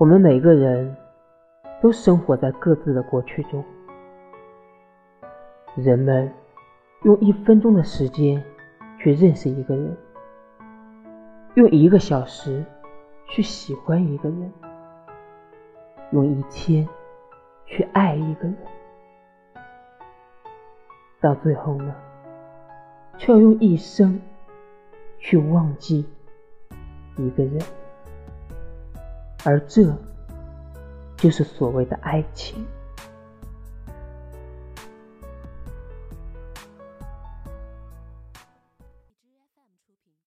[0.00, 0.96] 我们每个人
[1.82, 3.62] 都生活在各自的过去中。
[5.76, 6.32] 人们
[7.02, 8.42] 用一分钟的时间
[8.98, 9.94] 去认识一个人，
[11.52, 12.64] 用一个小时
[13.28, 14.50] 去喜欢一个人，
[16.12, 16.88] 用一天
[17.66, 18.56] 去爱一个人，
[21.20, 21.94] 到最后呢，
[23.18, 24.18] 却要用一生
[25.18, 26.08] 去忘记
[27.18, 27.60] 一个人，
[29.44, 29.94] 而这
[31.16, 32.64] 就是所谓的爱情。